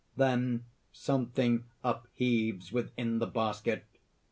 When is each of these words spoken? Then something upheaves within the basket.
Then 0.17 0.65
something 0.91 1.65
upheaves 1.83 2.71
within 2.73 3.19
the 3.19 3.27
basket. 3.27 3.85